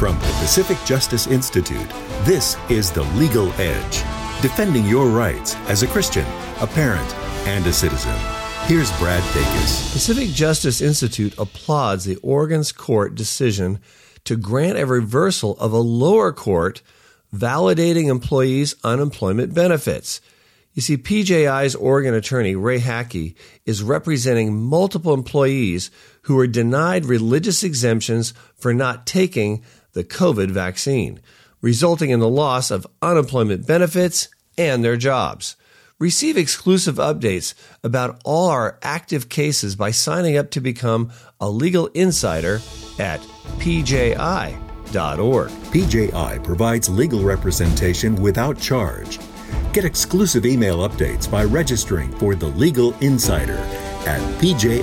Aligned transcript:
From 0.00 0.18
the 0.18 0.36
Pacific 0.40 0.78
Justice 0.86 1.26
Institute, 1.26 1.90
this 2.22 2.56
is 2.70 2.90
The 2.90 3.02
Legal 3.18 3.52
Edge, 3.60 4.02
defending 4.40 4.86
your 4.86 5.08
rights 5.08 5.56
as 5.68 5.82
a 5.82 5.86
Christian, 5.86 6.24
a 6.58 6.66
parent, 6.66 7.14
and 7.46 7.66
a 7.66 7.72
citizen. 7.74 8.16
Here's 8.64 8.90
Brad 8.98 9.22
Dacus. 9.34 9.92
Pacific 9.92 10.30
Justice 10.30 10.80
Institute 10.80 11.34
applauds 11.36 12.06
the 12.06 12.16
Oregon's 12.22 12.72
court 12.72 13.14
decision 13.14 13.78
to 14.24 14.38
grant 14.38 14.78
a 14.78 14.86
reversal 14.86 15.54
of 15.58 15.74
a 15.74 15.76
lower 15.76 16.32
court 16.32 16.80
validating 17.30 18.08
employees' 18.08 18.76
unemployment 18.82 19.52
benefits. 19.52 20.22
You 20.72 20.80
see, 20.80 20.96
PJI's 20.96 21.74
Oregon 21.74 22.14
attorney, 22.14 22.56
Ray 22.56 22.78
Hacke, 22.80 23.34
is 23.66 23.82
representing 23.82 24.62
multiple 24.62 25.12
employees 25.12 25.90
who 26.22 26.36
were 26.36 26.46
denied 26.46 27.04
religious 27.04 27.62
exemptions 27.62 28.32
for 28.56 28.72
not 28.72 29.06
taking 29.06 29.62
the 29.92 30.04
COVID 30.04 30.50
vaccine, 30.50 31.20
resulting 31.60 32.10
in 32.10 32.20
the 32.20 32.28
loss 32.28 32.70
of 32.70 32.86
unemployment 33.02 33.66
benefits 33.66 34.28
and 34.56 34.84
their 34.84 34.96
jobs. 34.96 35.56
Receive 35.98 36.38
exclusive 36.38 36.96
updates 36.96 37.52
about 37.84 38.20
all 38.24 38.48
our 38.48 38.78
active 38.82 39.28
cases 39.28 39.76
by 39.76 39.90
signing 39.90 40.36
up 40.36 40.50
to 40.52 40.60
become 40.60 41.12
a 41.40 41.50
legal 41.50 41.88
insider 41.88 42.60
at 42.98 43.20
pji.org. 43.58 44.60
PJI 44.92 46.42
provides 46.42 46.88
legal 46.88 47.22
representation 47.22 48.16
without 48.16 48.58
charge. 48.58 49.18
Get 49.72 49.84
exclusive 49.84 50.46
email 50.46 50.88
updates 50.88 51.30
by 51.30 51.44
registering 51.44 52.10
for 52.18 52.34
the 52.34 52.48
Legal 52.48 52.94
Insider 53.00 53.58
at 54.06 54.20
pji.org. 54.40 54.80